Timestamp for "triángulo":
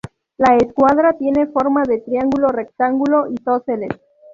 1.99-2.47